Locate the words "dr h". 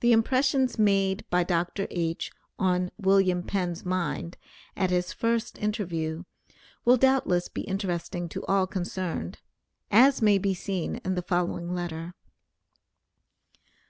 1.44-2.32